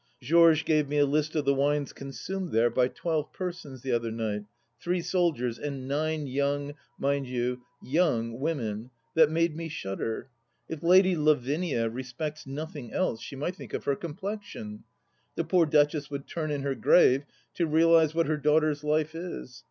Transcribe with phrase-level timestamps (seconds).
[0.19, 4.09] Georges gave me a list of the wines consumed there by twelve persons the other
[4.09, 4.45] night—
[4.81, 10.31] three soldiers and nine young— ^mind you, young women I— that made me shudder.
[10.67, 14.83] If Lady Lavinia respects nothing else she might think of her complexion 1
[15.35, 17.23] The poor Duchess would turn in her grave
[17.53, 19.59] to realize what her daughter's life is.